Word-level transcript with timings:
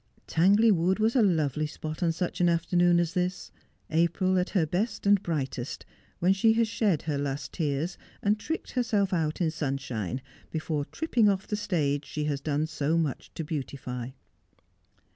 Tangley 0.25 0.71
Wood 0.71 0.97
was 0.97 1.15
a 1.15 1.21
lovely 1.21 1.67
spot 1.67 2.01
on 2.01 2.11
such 2.11 2.41
an 2.41 2.49
afternoon 2.49 2.99
as 2.99 3.13
this— 3.13 3.51
April 3.91 4.39
at 4.39 4.49
her 4.49 4.65
best 4.65 5.05
and 5.05 5.21
brightest, 5.21 5.85
when 6.17 6.33
she 6.33 6.53
has 6.53 6.67
shed 6.67 7.03
her 7.03 7.19
last 7.19 7.53
tears, 7.53 7.99
and 8.23 8.39
tricked 8.39 8.71
herself 8.71 9.13
out 9.13 9.41
in 9.41 9.51
sunshine, 9.51 10.23
before 10.49 10.85
tripping 10.85 11.29
off 11.29 11.45
the 11.45 11.55
stage 11.55 12.05
she 12.05 12.23
has 12.23 12.41
done 12.41 12.65
so 12.65 12.97
much 12.97 13.31
to 13.35 13.43
beautify. 13.43 14.09